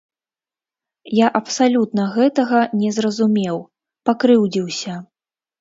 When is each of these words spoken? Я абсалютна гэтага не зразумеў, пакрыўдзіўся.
Я 1.17 1.27
абсалютна 1.41 2.07
гэтага 2.15 2.63
не 2.81 2.89
зразумеў, 2.97 3.57
пакрыўдзіўся. 4.11 4.99